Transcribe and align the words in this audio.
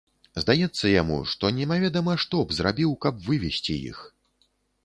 Здаецца 0.43 0.89
яму, 1.01 1.17
што 1.33 1.51
немаведама 1.59 2.17
што 2.23 2.41
б 2.45 2.57
зрабіў, 2.61 2.97
каб 3.07 3.23
вывесці 3.29 3.77
іх. 3.91 4.01